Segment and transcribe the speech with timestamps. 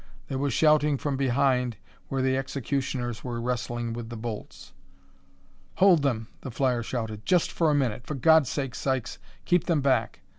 [0.29, 4.73] There was shouting from behind where the executioners were wrestling with the bolts.
[5.75, 8.07] "Hold them," the flyer shouted, "just for a minute!
[8.07, 10.21] For God's sake, Sykes, keep them back!